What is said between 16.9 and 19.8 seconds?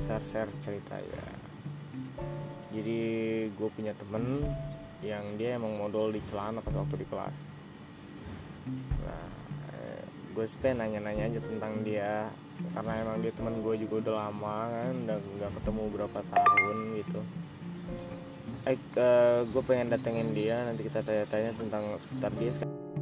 gitu. Eh uh, gue